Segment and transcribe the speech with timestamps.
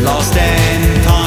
[0.00, 1.21] lost and torn.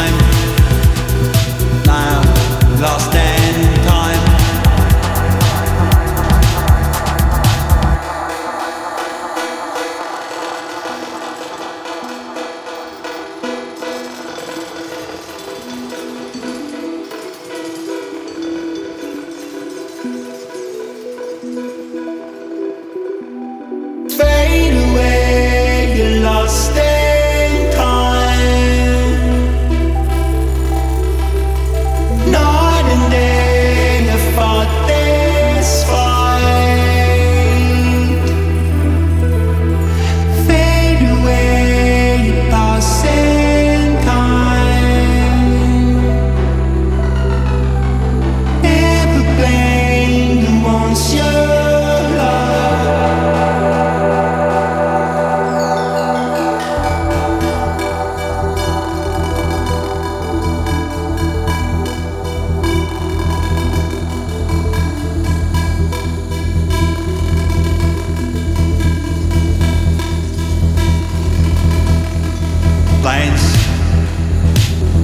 [73.06, 73.44] plains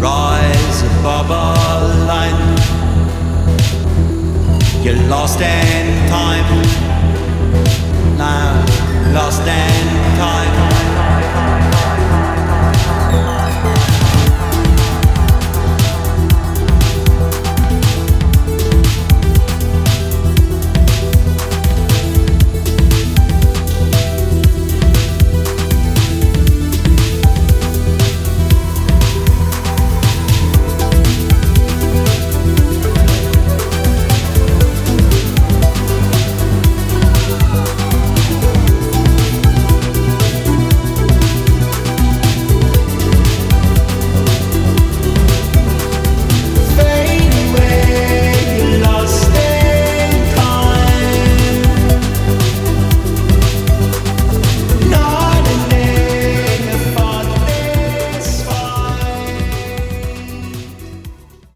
[0.02, 2.42] rise above our line.
[4.84, 6.50] You're lost in time,
[8.18, 8.66] now
[9.14, 9.61] lost in.